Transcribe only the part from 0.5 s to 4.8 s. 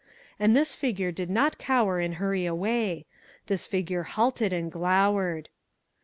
this figure did not cower and hurry away. This figure halted, and